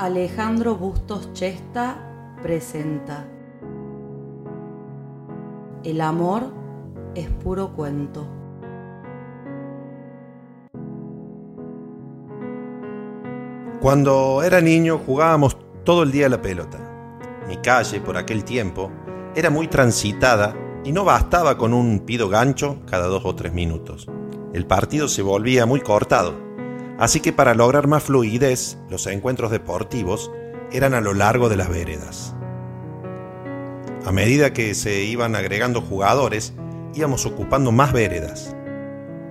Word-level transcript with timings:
Alejandro 0.00 0.76
Bustos 0.76 1.30
Chesta 1.34 2.34
presenta 2.42 3.28
El 5.84 6.00
amor 6.00 6.44
es 7.14 7.28
puro 7.28 7.74
cuento. 7.74 8.26
Cuando 13.82 14.42
era 14.42 14.62
niño 14.62 14.98
jugábamos 15.04 15.58
todo 15.84 16.04
el 16.04 16.12
día 16.12 16.24
a 16.24 16.30
la 16.30 16.40
pelota. 16.40 16.78
Mi 17.46 17.58
calle, 17.58 18.00
por 18.00 18.16
aquel 18.16 18.42
tiempo, 18.42 18.90
era 19.36 19.50
muy 19.50 19.68
transitada 19.68 20.56
y 20.82 20.92
no 20.92 21.04
bastaba 21.04 21.58
con 21.58 21.74
un 21.74 22.06
pido 22.06 22.30
gancho 22.30 22.78
cada 22.86 23.06
dos 23.06 23.26
o 23.26 23.34
tres 23.34 23.52
minutos. 23.52 24.08
El 24.54 24.66
partido 24.66 25.08
se 25.08 25.20
volvía 25.20 25.66
muy 25.66 25.80
cortado, 25.80 26.32
así 27.00 27.20
que 27.20 27.32
para 27.32 27.54
lograr 27.54 27.88
más 27.88 28.04
fluidez, 28.04 28.78
los 28.88 29.06
encuentros 29.08 29.50
deportivos 29.50 30.30
eran 30.70 30.94
a 30.94 31.00
lo 31.00 31.14
largo 31.14 31.48
de 31.48 31.56
las 31.56 31.68
veredas. 31.68 32.36
A 34.04 34.12
medida 34.12 34.52
que 34.52 34.74
se 34.74 35.02
iban 35.02 35.34
agregando 35.34 35.80
jugadores, 35.80 36.52
íbamos 36.94 37.26
ocupando 37.26 37.72
más 37.72 37.92
veredas. 37.92 38.54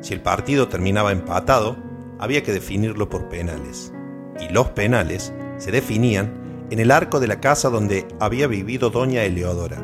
Si 0.02 0.14
el 0.14 0.22
partido 0.22 0.68
terminaba 0.68 1.12
empatado, 1.12 1.78
había 2.20 2.44
que 2.44 2.54
definirlo 2.54 3.08
por 3.08 3.30
penales. 3.30 3.94
Y 4.40 4.52
los 4.52 4.70
penales 4.70 5.34
se 5.58 5.72
definían 5.72 6.68
en 6.70 6.80
el 6.80 6.92
arco 6.92 7.20
de 7.20 7.28
la 7.28 7.40
casa 7.40 7.70
donde 7.70 8.08
había 8.20 8.48
vivido 8.48 8.90
doña 8.90 9.24
Eleodora. 9.24 9.78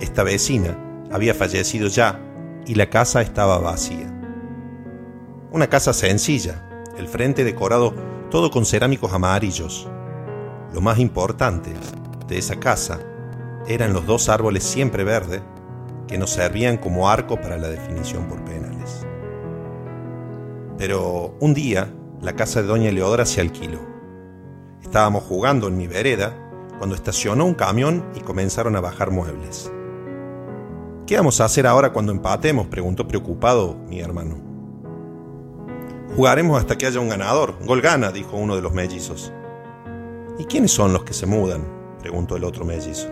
Esta 0.00 0.22
vecina 0.22 0.78
había 1.10 1.34
fallecido 1.34 1.88
ya 1.88 2.20
y 2.66 2.74
la 2.74 2.90
casa 2.90 3.22
estaba 3.22 3.58
vacía. 3.58 4.10
Una 5.52 5.68
casa 5.68 5.92
sencilla, 5.92 6.63
el 6.96 7.08
frente 7.08 7.44
decorado 7.44 7.94
todo 8.30 8.50
con 8.50 8.64
cerámicos 8.64 9.12
amarillos. 9.12 9.88
Lo 10.72 10.80
más 10.80 10.98
importante 10.98 11.72
de 12.26 12.38
esa 12.38 12.56
casa 12.56 13.00
eran 13.66 13.92
los 13.92 14.06
dos 14.06 14.28
árboles 14.28 14.64
siempre 14.64 15.04
verdes 15.04 15.42
que 16.08 16.18
nos 16.18 16.30
servían 16.30 16.76
como 16.76 17.08
arco 17.08 17.40
para 17.40 17.56
la 17.56 17.68
definición 17.68 18.26
por 18.26 18.44
penales. 18.44 19.06
Pero 20.76 21.36
un 21.40 21.54
día 21.54 21.92
la 22.20 22.34
casa 22.34 22.62
de 22.62 22.68
doña 22.68 22.88
Eleodora 22.88 23.26
se 23.26 23.40
alquiló. 23.40 23.80
Estábamos 24.82 25.22
jugando 25.24 25.68
en 25.68 25.76
mi 25.76 25.86
vereda 25.86 26.36
cuando 26.78 26.96
estacionó 26.96 27.44
un 27.44 27.54
camión 27.54 28.04
y 28.14 28.20
comenzaron 28.20 28.76
a 28.76 28.80
bajar 28.80 29.10
muebles. 29.10 29.70
¿Qué 31.06 31.16
vamos 31.16 31.40
a 31.40 31.44
hacer 31.44 31.66
ahora 31.66 31.92
cuando 31.92 32.12
empatemos? 32.12 32.66
preguntó 32.66 33.06
preocupado 33.06 33.76
mi 33.88 34.00
hermano. 34.00 34.53
Jugaremos 36.16 36.60
hasta 36.60 36.78
que 36.78 36.86
haya 36.86 37.00
un 37.00 37.08
ganador. 37.08 37.56
Gol 37.64 37.80
gana, 37.80 38.12
dijo 38.12 38.36
uno 38.36 38.54
de 38.54 38.62
los 38.62 38.72
mellizos. 38.72 39.32
¿Y 40.38 40.44
quiénes 40.44 40.70
son 40.70 40.92
los 40.92 41.02
que 41.02 41.12
se 41.12 41.26
mudan? 41.26 41.64
preguntó 41.98 42.36
el 42.36 42.44
otro 42.44 42.64
mellizo. 42.64 43.08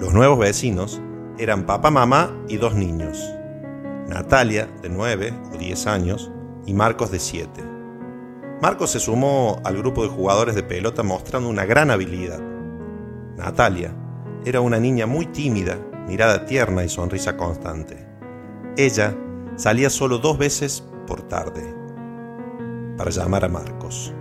Los 0.00 0.12
nuevos 0.14 0.38
vecinos 0.38 1.00
eran 1.38 1.64
papá, 1.64 1.90
mamá 1.90 2.36
y 2.48 2.56
dos 2.56 2.74
niños. 2.74 3.22
Natalia, 4.08 4.68
de 4.82 4.88
9 4.88 5.34
o 5.54 5.58
10 5.58 5.86
años, 5.86 6.32
y 6.66 6.74
Marcos, 6.74 7.10
de 7.12 7.20
7. 7.20 7.50
Marcos 8.60 8.90
se 8.90 8.98
sumó 8.98 9.60
al 9.64 9.76
grupo 9.76 10.02
de 10.02 10.08
jugadores 10.08 10.56
de 10.56 10.64
pelota 10.64 11.04
mostrando 11.04 11.48
una 11.48 11.66
gran 11.66 11.92
habilidad. 11.92 12.40
Natalia 13.36 13.94
era 14.44 14.60
una 14.60 14.80
niña 14.80 15.06
muy 15.06 15.26
tímida, 15.26 15.78
mirada 16.08 16.46
tierna 16.46 16.82
y 16.82 16.88
sonrisa 16.88 17.36
constante. 17.36 18.04
Ella 18.76 19.14
salía 19.56 19.90
solo 19.90 20.18
dos 20.18 20.38
veces 20.38 20.87
por 21.08 21.22
tarde 21.22 21.74
para 22.98 23.10
llamar 23.10 23.44
a 23.44 23.48
Marcos. 23.48 24.12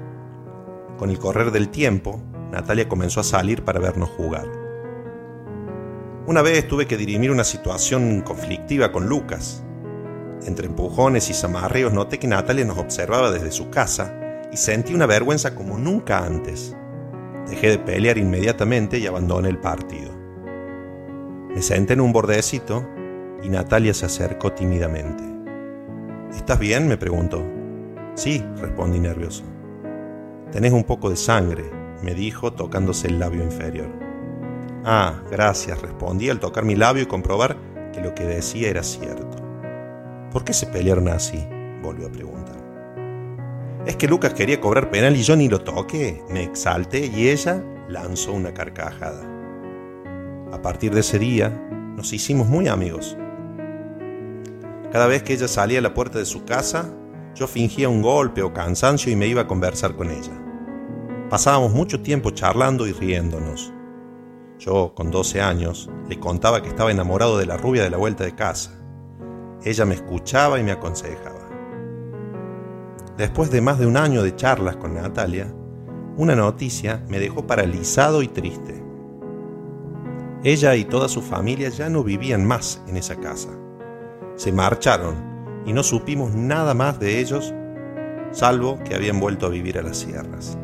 Con 0.97 1.09
el 1.09 1.19
correr 1.19 1.51
del 1.51 1.69
tiempo, 1.69 2.21
Natalia 2.51 2.87
comenzó 2.87 3.19
a 3.19 3.23
salir 3.23 3.63
para 3.63 3.79
vernos 3.79 4.09
jugar. 4.09 4.47
Una 6.27 6.41
vez 6.41 6.67
tuve 6.67 6.87
que 6.87 6.95
dirimir 6.95 7.31
una 7.31 7.43
situación 7.43 8.21
conflictiva 8.21 8.91
con 8.91 9.07
Lucas. 9.07 9.63
Entre 10.45 10.67
empujones 10.67 11.29
y 11.29 11.33
zamarreos 11.33 11.91
noté 11.91 12.19
que 12.19 12.27
Natalia 12.27 12.65
nos 12.65 12.77
observaba 12.77 13.31
desde 13.31 13.51
su 13.51 13.69
casa 13.69 14.47
y 14.51 14.57
sentí 14.57 14.93
una 14.93 15.07
vergüenza 15.07 15.55
como 15.55 15.77
nunca 15.77 16.19
antes. 16.19 16.75
Dejé 17.49 17.69
de 17.69 17.79
pelear 17.79 18.17
inmediatamente 18.17 18.99
y 18.99 19.07
abandoné 19.07 19.49
el 19.49 19.59
partido. 19.59 20.11
Me 21.53 21.61
senté 21.61 21.93
en 21.93 22.01
un 22.01 22.13
bordecito 22.13 22.87
y 23.43 23.49
Natalia 23.49 23.93
se 23.93 24.05
acercó 24.05 24.53
tímidamente. 24.53 25.36
¿Estás 26.35 26.59
bien? 26.59 26.87
me 26.87 26.97
preguntó. 26.97 27.43
Sí, 28.15 28.43
respondí 28.57 28.99
nervioso. 28.99 29.43
Tenés 30.51 30.73
un 30.73 30.83
poco 30.83 31.09
de 31.09 31.15
sangre, 31.15 31.65
me 32.01 32.13
dijo 32.13 32.53
tocándose 32.53 33.07
el 33.07 33.19
labio 33.19 33.43
inferior. 33.43 33.89
Ah, 34.83 35.21
gracias, 35.29 35.81
respondí 35.81 36.29
al 36.29 36.39
tocar 36.39 36.63
mi 36.63 36.75
labio 36.75 37.03
y 37.03 37.07
comprobar 37.07 37.57
que 37.93 38.01
lo 38.01 38.15
que 38.15 38.25
decía 38.25 38.69
era 38.69 38.83
cierto. 38.83 39.37
¿Por 40.31 40.43
qué 40.43 40.53
se 40.53 40.67
pelearon 40.67 41.09
así? 41.09 41.45
volvió 41.81 42.07
a 42.07 42.11
preguntar. 42.11 42.55
Es 43.85 43.95
que 43.95 44.07
Lucas 44.07 44.33
quería 44.33 44.59
cobrar 44.59 44.89
penal 44.89 45.15
y 45.15 45.23
yo 45.23 45.35
ni 45.35 45.47
lo 45.47 45.61
toqué. 45.61 46.21
Me 46.29 46.43
exalté 46.43 47.05
y 47.05 47.29
ella 47.29 47.63
lanzó 47.87 48.33
una 48.33 48.53
carcajada. 48.53 49.23
A 50.51 50.61
partir 50.61 50.93
de 50.93 50.99
ese 50.99 51.19
día, 51.19 51.49
nos 51.95 52.11
hicimos 52.11 52.47
muy 52.47 52.67
amigos. 52.67 53.17
Cada 54.97 55.05
vez 55.05 55.21
que 55.21 55.33
ella 55.33 55.47
salía 55.47 55.77
a 55.77 55.83
la 55.83 55.93
puerta 55.93 56.17
de 56.17 56.25
su 56.25 56.43
casa, 56.43 56.91
yo 57.35 57.45
fingía 57.45 57.87
un 57.87 58.01
golpe 58.01 58.41
o 58.41 58.51
cansancio 58.51 59.11
y 59.11 59.15
me 59.15 59.27
iba 59.27 59.43
a 59.43 59.47
conversar 59.47 59.95
con 59.95 60.09
ella. 60.09 60.31
Pasábamos 61.29 61.71
mucho 61.71 62.01
tiempo 62.01 62.31
charlando 62.31 62.87
y 62.87 62.93
riéndonos. 62.93 63.71
Yo, 64.57 64.95
con 64.95 65.11
12 65.11 65.39
años, 65.39 65.87
le 66.09 66.19
contaba 66.19 66.63
que 66.63 66.69
estaba 66.69 66.89
enamorado 66.89 67.37
de 67.37 67.45
la 67.45 67.57
rubia 67.57 67.83
de 67.83 67.91
la 67.91 67.97
vuelta 67.97 68.23
de 68.23 68.33
casa. 68.33 68.71
Ella 69.63 69.85
me 69.85 69.93
escuchaba 69.93 70.59
y 70.59 70.63
me 70.63 70.71
aconsejaba. 70.71 71.47
Después 73.19 73.51
de 73.51 73.61
más 73.61 73.77
de 73.77 73.85
un 73.85 73.97
año 73.97 74.23
de 74.23 74.35
charlas 74.35 74.77
con 74.77 74.95
Natalia, 74.95 75.53
una 76.15 76.35
noticia 76.35 77.05
me 77.07 77.19
dejó 77.19 77.45
paralizado 77.45 78.23
y 78.23 78.29
triste. 78.29 78.83
Ella 80.43 80.75
y 80.75 80.85
toda 80.85 81.07
su 81.07 81.21
familia 81.21 81.69
ya 81.69 81.87
no 81.87 82.03
vivían 82.03 82.47
más 82.47 82.81
en 82.87 82.97
esa 82.97 83.15
casa. 83.17 83.49
Se 84.37 84.51
marcharon 84.51 85.63
y 85.65 85.73
no 85.73 85.81
supimos 85.81 86.33
nada 86.35 86.75
más 86.75 86.99
de 86.99 87.19
ellos, 87.19 87.55
salvo 88.31 88.79
que 88.83 88.93
habían 88.93 89.19
vuelto 89.19 89.47
a 89.47 89.49
vivir 89.49 89.79
a 89.79 89.81
las 89.81 89.97
sierras. 89.97 90.57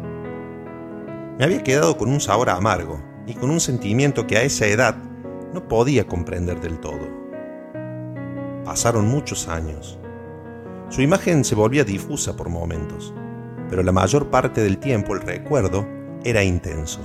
Me 1.39 1.45
había 1.45 1.63
quedado 1.63 1.97
con 1.97 2.09
un 2.09 2.21
sabor 2.21 2.51
amargo 2.51 3.01
y 3.25 3.33
con 3.33 3.49
un 3.49 3.59
sentimiento 3.59 4.27
que 4.27 4.37
a 4.37 4.43
esa 4.43 4.67
edad 4.67 4.95
no 5.53 5.67
podía 5.67 6.05
comprender 6.05 6.61
del 6.61 6.79
todo. 6.79 7.09
Pasaron 8.63 9.07
muchos 9.07 9.47
años. 9.47 9.99
Su 10.89 11.01
imagen 11.01 11.43
se 11.43 11.55
volvía 11.55 11.83
difusa 11.83 12.35
por 12.35 12.49
momentos, 12.49 13.11
pero 13.71 13.81
la 13.81 13.91
mayor 13.91 14.29
parte 14.29 14.61
del 14.61 14.77
tiempo 14.77 15.15
el 15.15 15.21
recuerdo 15.21 15.87
era 16.23 16.43
intenso, 16.43 17.01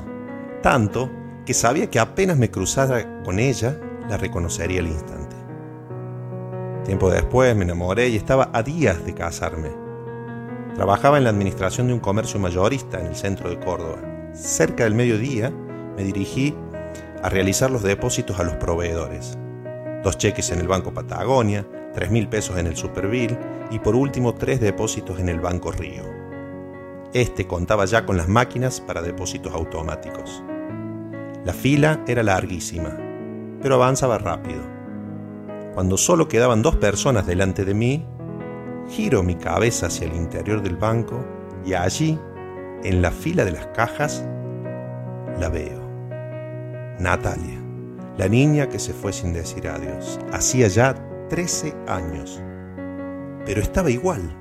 tanto 0.62 1.10
que 1.46 1.54
sabía 1.54 1.88
que 1.88 1.98
apenas 1.98 2.36
me 2.36 2.50
cruzara 2.50 3.22
con 3.22 3.38
ella, 3.38 3.80
la 4.06 4.18
reconocería 4.18 4.80
al 4.80 4.88
instante. 4.88 5.27
Tiempo 6.88 7.10
después 7.10 7.54
me 7.54 7.64
enamoré 7.64 8.08
y 8.08 8.16
estaba 8.16 8.48
a 8.54 8.62
días 8.62 9.04
de 9.04 9.12
casarme. 9.12 9.68
Trabajaba 10.74 11.18
en 11.18 11.24
la 11.24 11.28
administración 11.28 11.86
de 11.86 11.92
un 11.92 12.00
comercio 12.00 12.40
mayorista 12.40 12.98
en 12.98 13.08
el 13.08 13.14
centro 13.14 13.50
de 13.50 13.58
Córdoba. 13.58 13.98
Cerca 14.32 14.84
del 14.84 14.94
mediodía, 14.94 15.50
me 15.50 16.02
dirigí 16.02 16.54
a 17.22 17.28
realizar 17.28 17.70
los 17.70 17.82
depósitos 17.82 18.40
a 18.40 18.42
los 18.42 18.54
proveedores. 18.54 19.36
Dos 20.02 20.16
cheques 20.16 20.50
en 20.50 20.60
el 20.60 20.66
Banco 20.66 20.94
Patagonia, 20.94 21.68
tres 21.92 22.10
mil 22.10 22.26
pesos 22.26 22.56
en 22.56 22.66
el 22.66 22.74
Superville 22.74 23.38
y 23.70 23.80
por 23.80 23.94
último 23.94 24.32
tres 24.32 24.58
depósitos 24.58 25.20
en 25.20 25.28
el 25.28 25.40
Banco 25.40 25.70
Río. 25.70 26.04
Este 27.12 27.46
contaba 27.46 27.84
ya 27.84 28.06
con 28.06 28.16
las 28.16 28.28
máquinas 28.28 28.80
para 28.80 29.02
depósitos 29.02 29.52
automáticos. 29.52 30.42
La 31.44 31.52
fila 31.52 32.02
era 32.08 32.22
larguísima, 32.22 32.96
pero 33.60 33.74
avanzaba 33.74 34.16
rápido. 34.16 34.77
Cuando 35.78 35.96
solo 35.96 36.26
quedaban 36.26 36.60
dos 36.60 36.74
personas 36.74 37.24
delante 37.24 37.64
de 37.64 37.72
mí, 37.72 38.04
giro 38.88 39.22
mi 39.22 39.36
cabeza 39.36 39.86
hacia 39.86 40.08
el 40.08 40.16
interior 40.16 40.60
del 40.60 40.74
banco 40.74 41.24
y 41.64 41.74
allí, 41.74 42.18
en 42.82 43.00
la 43.00 43.12
fila 43.12 43.44
de 43.44 43.52
las 43.52 43.68
cajas, 43.68 44.26
la 45.38 45.48
veo. 45.48 45.80
Natalia, 46.98 47.60
la 48.16 48.26
niña 48.26 48.68
que 48.68 48.80
se 48.80 48.92
fue 48.92 49.12
sin 49.12 49.32
decir 49.32 49.68
adiós. 49.68 50.18
Hacía 50.32 50.66
ya 50.66 50.96
13 51.28 51.72
años. 51.86 52.42
Pero 53.46 53.60
estaba 53.60 53.88
igual. 53.88 54.36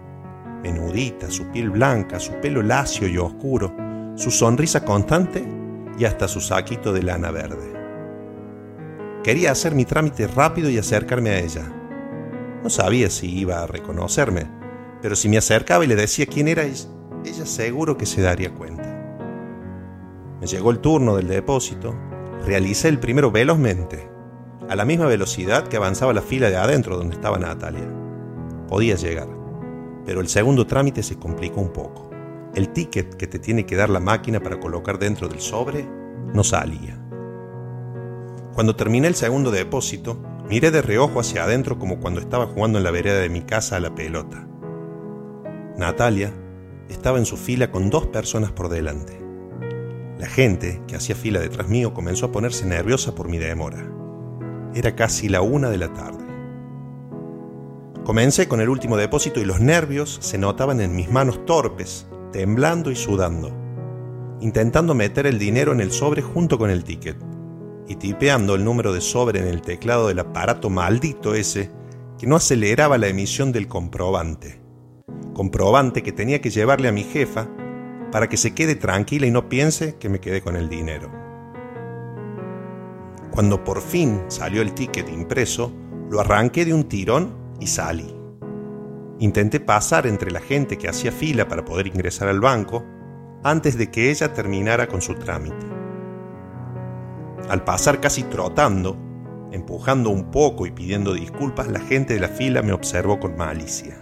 Menudita, 0.64 1.30
su 1.30 1.46
piel 1.52 1.70
blanca, 1.70 2.20
su 2.20 2.34
pelo 2.42 2.64
lacio 2.64 3.08
y 3.08 3.20
oscuro, 3.20 3.72
su 4.16 4.32
sonrisa 4.32 4.84
constante 4.84 5.48
y 6.00 6.06
hasta 6.06 6.28
su 6.28 6.42
saquito 6.42 6.94
de 6.94 7.04
lana 7.04 7.30
verde. 7.30 7.77
Quería 9.28 9.52
hacer 9.52 9.76
mi 9.76 9.84
trámite 9.84 10.26
rápido 10.26 10.70
y 10.70 10.78
acercarme 10.78 11.32
a 11.32 11.40
ella. 11.40 11.70
No 12.64 12.70
sabía 12.70 13.10
si 13.10 13.28
iba 13.40 13.62
a 13.62 13.68
reconocerme, 13.68 14.50
pero 15.02 15.18
si 15.18 15.28
me 15.28 15.38
acercaba 15.38 15.84
y 15.84 15.88
le 15.90 15.98
decía 15.98 16.26
quién 16.26 16.48
era, 16.48 16.64
ella 16.64 17.46
seguro 17.46 17.98
que 17.98 18.06
se 18.06 18.22
daría 18.22 18.54
cuenta. 18.54 18.86
Me 20.40 20.48
llegó 20.48 20.72
el 20.72 20.80
turno 20.80 21.18
del 21.18 21.28
depósito, 21.28 21.94
realicé 22.46 22.88
el 22.88 23.00
primero 23.00 23.30
velozmente, 23.30 24.10
a 24.70 24.78
la 24.78 24.86
misma 24.86 25.08
velocidad 25.08 25.68
que 25.68 25.76
avanzaba 25.76 26.14
la 26.14 26.22
fila 26.22 26.50
de 26.50 26.56
adentro 26.56 26.96
donde 26.96 27.16
estaba 27.16 27.38
Natalia. 27.38 27.94
Podía 28.70 28.96
llegar, 28.96 29.28
pero 30.06 30.22
el 30.22 30.30
segundo 30.30 30.66
trámite 30.66 31.04
se 31.04 31.20
complicó 31.20 31.60
un 31.60 31.74
poco. 31.74 32.12
El 32.56 32.70
ticket 32.70 33.16
que 33.16 33.28
te 33.28 33.40
tiene 33.40 33.66
que 33.66 33.76
dar 33.76 33.90
la 33.90 34.00
máquina 34.00 34.40
para 34.40 34.58
colocar 34.58 34.98
dentro 34.98 35.28
del 35.28 35.42
sobre 35.42 35.86
no 36.34 36.46
salía. 36.46 37.07
Cuando 38.58 38.76
terminé 38.76 39.08
el 39.08 39.14
segundo 39.14 39.52
depósito, 39.52 40.20
miré 40.50 40.72
de 40.72 40.82
reojo 40.82 41.20
hacia 41.20 41.44
adentro 41.44 41.78
como 41.78 42.00
cuando 42.00 42.20
estaba 42.20 42.48
jugando 42.48 42.80
en 42.80 42.84
la 42.84 42.90
vereda 42.90 43.20
de 43.20 43.30
mi 43.30 43.44
casa 43.44 43.76
a 43.76 43.80
la 43.80 43.94
pelota. 43.94 44.48
Natalia 45.78 46.34
estaba 46.90 47.20
en 47.20 47.28
su 47.28 47.38
fila 47.38 47.70
con 47.70 47.92
dos 47.92 48.08
personas 48.08 48.52
por 48.52 48.70
delante. 48.70 49.22
La 50.18 50.26
gente 50.26 50.82
que 50.88 50.96
hacía 50.96 51.16
fila 51.16 51.40
detrás 51.40 51.68
mío 51.68 51.94
comenzó 51.94 52.26
a 52.26 52.32
ponerse 52.32 52.66
nerviosa 52.66 53.14
por 53.14 53.30
mi 53.30 53.38
demora. 53.38 53.92
Era 54.74 54.96
casi 54.96 55.30
la 55.30 55.42
una 55.42 55.70
de 55.70 55.78
la 55.78 55.94
tarde. 55.94 56.26
Comencé 58.04 58.48
con 58.48 58.60
el 58.60 58.70
último 58.70 58.98
depósito 58.98 59.40
y 59.40 59.46
los 59.46 59.60
nervios 59.60 60.18
se 60.20 60.40
notaban 60.40 60.82
en 60.82 60.96
mis 60.96 61.12
manos 61.12 61.46
torpes, 61.46 62.08
temblando 62.32 62.90
y 62.90 62.96
sudando, 62.96 63.52
intentando 64.42 64.96
meter 64.96 65.28
el 65.28 65.38
dinero 65.38 65.74
en 65.74 65.80
el 65.80 65.92
sobre 65.92 66.24
junto 66.24 66.58
con 66.58 66.72
el 66.72 66.84
ticket 66.84 67.37
y 67.88 67.96
tipeando 67.96 68.56
el 68.56 68.64
número 68.64 68.94
de 68.94 69.02
sobre 69.02 69.40
en 69.40 69.48
el 69.48 69.62
teclado 69.62 70.08
del 70.08 70.20
aparato 70.20 70.70
maldito 70.70 71.34
ese 71.34 71.72
que 72.18 72.28
no 72.28 72.36
aceleraba 72.36 72.98
la 72.98 73.08
emisión 73.08 73.52
del 73.52 73.68
comprobante. 73.68 74.62
Comprobante 75.34 76.04
que 76.04 76.12
tenía 76.12 76.42
que 76.42 76.50
llevarle 76.50 76.88
a 76.88 76.92
mi 76.92 77.04
jefa 77.04 77.48
para 78.12 78.28
que 78.28 78.38
se 78.38 78.54
quede 78.54 78.76
tranquila 78.76 79.28
y 79.28 79.32
no 79.32 79.50
piense 79.50 79.96
que 79.96 80.10
me 80.10 80.20
quedé 80.20 80.42
con 80.42 80.56
el 80.56 80.70
dinero. 80.70 81.12
Cuando 83.32 83.64
por 83.64 83.82
fin 83.82 84.22
salió 84.30 84.62
el 84.62 84.74
ticket 84.74 85.10
impreso, 85.10 85.72
lo 86.10 86.20
arranqué 86.20 86.66
de 86.66 86.74
un 86.74 86.86
tirón 86.86 87.36
y 87.60 87.68
salí. 87.68 88.16
Intenté 89.20 89.60
pasar 89.60 90.08
entre 90.08 90.32
la 90.32 90.40
gente 90.40 90.78
que 90.78 90.90
hacía 90.90 91.12
fila 91.12 91.48
para 91.48 91.66
poder 91.66 91.88
ingresar 91.88 92.28
al 92.28 92.40
banco 92.40 92.84
antes 93.44 93.78
de 93.78 93.92
que 93.92 94.10
ella 94.10 94.34
terminara 94.34 94.88
con 94.88 95.02
su 95.02 95.14
trámite. 95.16 95.77
Al 97.50 97.64
pasar 97.64 98.02
casi 98.02 98.24
trotando, 98.24 98.98
empujando 99.54 100.10
un 100.10 100.32
poco 100.32 100.66
y 100.66 100.72
pidiendo 100.72 101.14
disculpas, 101.14 101.68
la 101.68 101.80
gente 101.80 102.14
de 102.14 102.20
la 102.20 102.28
fila 102.28 102.62
me 102.62 102.74
observó 102.74 103.20
con 103.20 103.38
malicia. 103.38 103.98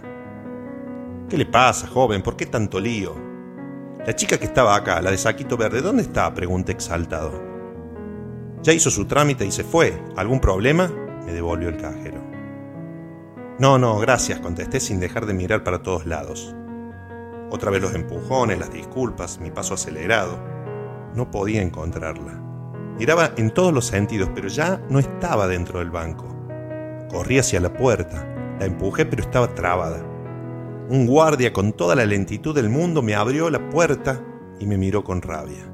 ¿Qué 1.28 1.38
le 1.38 1.46
pasa, 1.46 1.86
joven? 1.86 2.22
¿Por 2.22 2.36
qué 2.36 2.46
tanto 2.46 2.80
lío? 2.80 3.14
La 4.04 4.14
chica 4.16 4.38
que 4.38 4.46
estaba 4.46 4.74
acá, 4.74 5.00
la 5.00 5.12
de 5.12 5.18
saquito 5.18 5.56
verde, 5.56 5.80
¿dónde 5.80 6.02
está? 6.02 6.32
pregunté 6.34 6.72
exaltado. 6.72 7.40
Ya 8.62 8.72
hizo 8.72 8.90
su 8.90 9.06
trámite 9.06 9.46
y 9.46 9.52
se 9.52 9.62
fue. 9.62 10.00
¿Algún 10.16 10.40
problema? 10.40 10.90
me 11.24 11.32
devolvió 11.32 11.68
el 11.68 11.76
cajero. 11.76 12.22
No, 13.58 13.78
no, 13.78 13.98
gracias, 13.98 14.38
contesté 14.40 14.80
sin 14.80 15.00
dejar 15.00 15.26
de 15.26 15.34
mirar 15.34 15.64
para 15.64 15.82
todos 15.82 16.06
lados. 16.06 16.54
Otra 17.50 17.70
vez 17.70 17.80
los 17.80 17.94
empujones, 17.94 18.58
las 18.58 18.72
disculpas, 18.72 19.40
mi 19.40 19.50
paso 19.50 19.74
acelerado. 19.74 20.38
No 21.14 21.30
podía 21.30 21.62
encontrarla. 21.62 22.45
Miraba 22.98 23.32
en 23.36 23.50
todos 23.50 23.72
los 23.72 23.86
sentidos, 23.86 24.30
pero 24.34 24.48
ya 24.48 24.80
no 24.88 24.98
estaba 24.98 25.46
dentro 25.46 25.80
del 25.80 25.90
banco. 25.90 26.26
Corrí 27.10 27.38
hacia 27.38 27.60
la 27.60 27.72
puerta, 27.72 28.26
la 28.58 28.64
empujé, 28.64 29.04
pero 29.04 29.22
estaba 29.22 29.54
trabada. 29.54 30.02
Un 30.88 31.06
guardia 31.06 31.52
con 31.52 31.72
toda 31.72 31.94
la 31.94 32.06
lentitud 32.06 32.54
del 32.54 32.70
mundo 32.70 33.02
me 33.02 33.14
abrió 33.14 33.50
la 33.50 33.68
puerta 33.70 34.22
y 34.58 34.66
me 34.66 34.78
miró 34.78 35.04
con 35.04 35.20
rabia. 35.20 35.70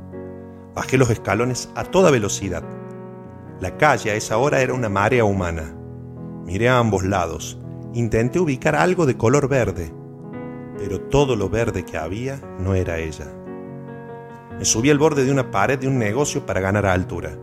Bajé 0.75 0.99
los 0.99 1.11
escalones 1.11 1.71
a 1.75 1.85
toda 1.85 2.11
velocidad. 2.11 2.65
La 3.61 3.77
calle 3.77 4.11
a 4.11 4.15
esa 4.15 4.39
hora 4.39 4.61
era 4.61 4.75
una 4.75 4.89
marea 4.89 5.25
humana. 5.25 5.77
Miré 6.45 6.69
a 6.69 6.79
ambos 6.79 7.05
lados. 7.05 7.59
Intenté 7.95 8.41
ubicar 8.41 8.75
algo 8.75 9.07
de 9.07 9.17
color 9.17 9.49
verde, 9.49 9.93
pero 10.79 11.01
todo 11.01 11.37
lo 11.37 11.49
verde 11.49 11.85
que 11.85 11.99
había 11.99 12.41
no 12.59 12.75
era 12.75 12.99
ella. 12.99 13.27
Me 14.63 14.67
subí 14.67 14.91
al 14.91 14.99
borde 14.99 15.25
de 15.25 15.33
una 15.33 15.51
pared 15.51 15.77
de 15.77 15.89
un 15.89 15.99
negocio 15.99 16.47
para 16.47 16.61
ganar 16.61 16.87
altura. 16.87 17.37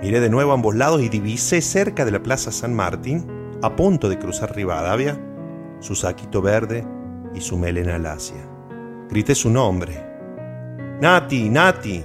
Miré 0.00 0.18
de 0.18 0.30
nuevo 0.30 0.52
a 0.52 0.54
ambos 0.54 0.74
lados 0.74 1.02
y 1.02 1.10
divisé 1.10 1.60
cerca 1.60 2.06
de 2.06 2.10
la 2.10 2.22
Plaza 2.22 2.50
San 2.50 2.72
Martín, 2.72 3.26
a 3.60 3.76
punto 3.76 4.08
de 4.08 4.18
cruzar 4.18 4.56
Rivadavia, 4.56 5.20
su 5.80 5.94
saquito 5.94 6.40
verde 6.40 6.86
y 7.34 7.42
su 7.42 7.58
melena 7.58 7.98
lacia. 7.98 8.48
Grité 9.10 9.34
su 9.34 9.50
nombre. 9.50 10.02
Nati, 11.02 11.50
Nati. 11.50 12.02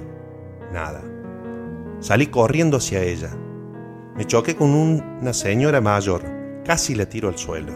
Nada. 0.74 1.02
Salí 2.02 2.28
corriendo 2.28 2.76
hacia 2.76 3.02
ella. 3.02 3.30
Me 4.18 4.26
choqué 4.26 4.58
con 4.58 4.72
una 4.72 5.32
señora 5.32 5.80
mayor. 5.80 6.22
Casi 6.66 6.96
la 6.96 7.08
tiro 7.08 7.30
al 7.30 7.38
suelo. 7.38 7.72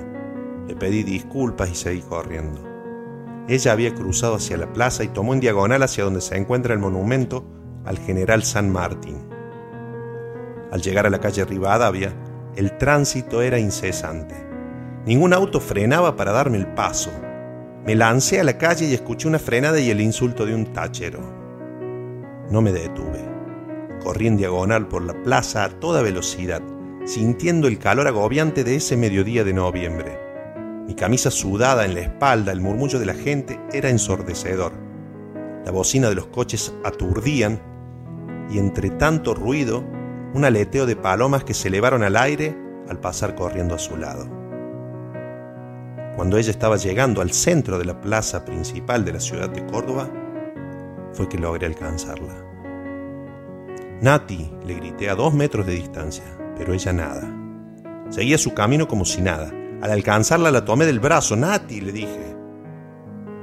Le 0.67 0.75
pedí 0.75 1.03
disculpas 1.03 1.69
y 1.71 1.75
seguí 1.75 2.01
corriendo. 2.01 2.70
Ella 3.47 3.71
había 3.71 3.93
cruzado 3.93 4.35
hacia 4.35 4.57
la 4.57 4.71
plaza 4.71 5.03
y 5.03 5.07
tomó 5.09 5.33
en 5.33 5.39
diagonal 5.39 5.83
hacia 5.83 6.03
donde 6.03 6.21
se 6.21 6.37
encuentra 6.37 6.73
el 6.73 6.79
monumento 6.79 7.45
al 7.85 7.97
general 7.97 8.43
San 8.43 8.71
Martín. 8.71 9.17
Al 10.71 10.81
llegar 10.81 11.05
a 11.05 11.09
la 11.09 11.19
calle 11.19 11.43
Rivadavia, 11.43 12.13
el 12.55 12.77
tránsito 12.77 13.41
era 13.41 13.59
incesante. 13.59 14.35
Ningún 15.05 15.33
auto 15.33 15.59
frenaba 15.59 16.15
para 16.15 16.31
darme 16.31 16.57
el 16.57 16.67
paso. 16.67 17.11
Me 17.85 17.95
lancé 17.95 18.39
a 18.39 18.43
la 18.43 18.57
calle 18.57 18.85
y 18.85 18.93
escuché 18.93 19.27
una 19.27 19.39
frenada 19.39 19.79
y 19.79 19.89
el 19.89 19.99
insulto 19.99 20.45
de 20.45 20.53
un 20.53 20.71
tachero. 20.71 21.19
No 22.51 22.61
me 22.61 22.71
detuve. 22.71 23.19
Corrí 24.03 24.27
en 24.27 24.37
diagonal 24.37 24.87
por 24.87 25.01
la 25.01 25.21
plaza 25.23 25.63
a 25.63 25.69
toda 25.69 26.01
velocidad, 26.01 26.61
sintiendo 27.05 27.67
el 27.67 27.79
calor 27.79 28.07
agobiante 28.07 28.63
de 28.63 28.75
ese 28.75 28.97
mediodía 28.97 29.43
de 29.43 29.53
noviembre. 29.53 30.30
Mi 30.91 30.95
camisa 30.97 31.31
sudada 31.31 31.85
en 31.85 31.93
la 31.93 32.01
espalda, 32.01 32.51
el 32.51 32.59
murmullo 32.59 32.99
de 32.99 33.05
la 33.05 33.13
gente 33.13 33.57
era 33.71 33.87
ensordecedor. 33.87 34.73
La 35.63 35.71
bocina 35.71 36.09
de 36.09 36.15
los 36.15 36.27
coches 36.27 36.73
aturdían 36.83 37.61
y 38.49 38.57
entre 38.57 38.89
tanto 38.89 39.33
ruido, 39.33 39.85
un 40.33 40.43
aleteo 40.43 40.85
de 40.85 40.97
palomas 40.97 41.45
que 41.45 41.53
se 41.53 41.69
elevaron 41.69 42.03
al 42.03 42.17
aire 42.17 42.53
al 42.89 42.99
pasar 42.99 43.35
corriendo 43.35 43.73
a 43.73 43.79
su 43.79 43.95
lado. 43.95 44.27
Cuando 46.17 46.37
ella 46.37 46.51
estaba 46.51 46.75
llegando 46.75 47.21
al 47.21 47.31
centro 47.31 47.79
de 47.79 47.85
la 47.85 48.01
plaza 48.01 48.43
principal 48.43 49.05
de 49.05 49.13
la 49.13 49.21
ciudad 49.21 49.49
de 49.49 49.65
Córdoba, 49.67 50.09
fue 51.13 51.29
que 51.29 51.37
logré 51.37 51.67
alcanzarla. 51.67 52.35
Nati, 54.01 54.51
le 54.65 54.73
grité 54.73 55.09
a 55.09 55.15
dos 55.15 55.33
metros 55.33 55.65
de 55.65 55.71
distancia, 55.71 56.25
pero 56.57 56.73
ella 56.73 56.91
nada. 56.91 57.33
Seguía 58.09 58.37
su 58.37 58.53
camino 58.53 58.89
como 58.89 59.05
si 59.05 59.21
nada. 59.21 59.53
Al 59.81 59.89
alcanzarla 59.89 60.51
la 60.51 60.63
tomé 60.63 60.85
del 60.85 60.99
brazo. 60.99 61.35
Nati, 61.35 61.81
le 61.81 61.91
dije. 61.91 62.35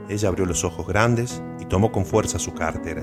Ella 0.08 0.28
abrió 0.28 0.46
los 0.46 0.64
ojos 0.64 0.86
grandes 0.86 1.42
y 1.58 1.64
tomó 1.64 1.90
con 1.90 2.06
fuerza 2.06 2.38
su 2.38 2.54
cartera. 2.54 3.02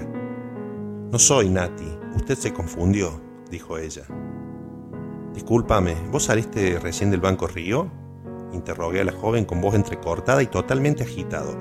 No 1.12 1.20
soy 1.20 1.50
Nati, 1.50 1.88
usted 2.15 2.36
se 2.36 2.54
confundió, 2.54 3.22
dijo 3.51 3.77
ella. 3.77 4.04
Discúlpame, 5.34 5.96
¿vos 6.12 6.24
saliste 6.24 6.80
recién 6.80 7.12
del 7.12 7.20
Banco 7.20 7.46
Río? 7.48 7.92
Interrogué 8.54 9.01
a 9.01 9.06
la 9.06 9.12
joven 9.12 9.46
con 9.46 9.62
voz 9.62 9.75
entrecortada 9.75 10.42
y 10.42 10.48
totalmente 10.48 11.04
agitado. 11.04 11.56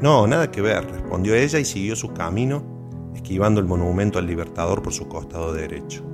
No, 0.00 0.26
nada 0.26 0.50
que 0.50 0.60
ver, 0.60 0.90
respondió 0.90 1.34
ella 1.34 1.58
y 1.58 1.64
siguió 1.64 1.94
su 1.94 2.12
camino, 2.12 2.62
esquivando 3.14 3.60
el 3.60 3.66
monumento 3.66 4.18
al 4.18 4.26
Libertador 4.26 4.82
por 4.82 4.92
su 4.92 5.08
costado 5.08 5.52
derecho. 5.52 6.04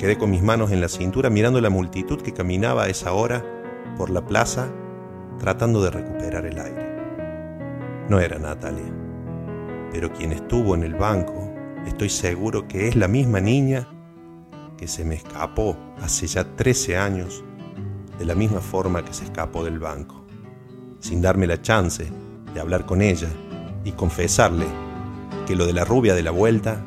Quedé 0.00 0.16
con 0.16 0.30
mis 0.30 0.42
manos 0.42 0.70
en 0.70 0.80
la 0.80 0.88
cintura 0.88 1.28
mirando 1.28 1.60
la 1.60 1.68
multitud 1.68 2.22
que 2.22 2.32
caminaba 2.32 2.84
a 2.84 2.88
esa 2.88 3.12
hora 3.12 3.44
por 3.98 4.08
la 4.08 4.24
plaza 4.24 4.72
tratando 5.38 5.82
de 5.82 5.90
recuperar 5.90 6.46
el 6.46 6.58
aire. 6.58 8.06
No 8.08 8.18
era 8.18 8.38
Natalia, 8.38 8.90
pero 9.92 10.10
quien 10.10 10.32
estuvo 10.32 10.74
en 10.74 10.84
el 10.84 10.94
banco, 10.94 11.52
estoy 11.86 12.08
seguro 12.08 12.66
que 12.66 12.88
es 12.88 12.96
la 12.96 13.08
misma 13.08 13.40
niña 13.40 13.90
que 14.78 14.88
se 14.88 15.04
me 15.04 15.16
escapó 15.16 15.76
hace 16.00 16.26
ya 16.26 16.44
13 16.44 16.96
años 16.96 17.44
de 18.18 18.24
la 18.24 18.34
misma 18.34 18.62
forma 18.62 19.04
que 19.04 19.12
se 19.12 19.24
escapó 19.24 19.64
del 19.64 19.80
banco, 19.80 20.24
sin 20.98 21.20
darme 21.20 21.46
la 21.46 21.60
chance 21.60 22.10
de 22.54 22.58
hablar 22.58 22.86
con 22.86 23.02
ella 23.02 23.28
y 23.84 23.92
confesarle 23.92 24.64
que 25.46 25.56
lo 25.56 25.66
de 25.66 25.74
la 25.74 25.84
rubia 25.84 26.14
de 26.14 26.22
la 26.22 26.30
vuelta 26.30 26.82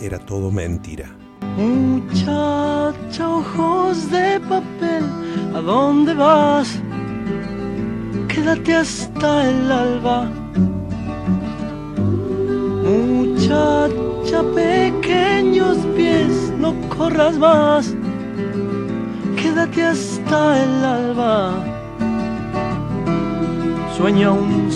era 0.00 0.20
todo 0.20 0.52
mentira. 0.52 1.25
Muchacha, 1.56 3.28
ojos 3.28 4.10
de 4.10 4.38
papel, 4.40 5.04
¿a 5.54 5.60
dónde 5.60 6.12
vas? 6.12 6.78
Quédate 8.28 8.74
hasta 8.76 9.48
el 9.48 9.72
alba. 9.72 10.28
Muchacha, 12.84 14.42
pequeños 14.54 15.78
pies, 15.96 16.52
no 16.58 16.74
corras 16.96 17.38
más. 17.38 17.94
Quédate 19.40 19.82
hasta 19.82 20.62
el 20.62 20.84
alba. 20.84 21.54
Sueña 23.96 24.30
un 24.30 24.68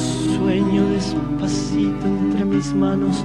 despacito 1.01 2.07
entre 2.07 2.45
mis 2.45 2.75
manos 2.75 3.25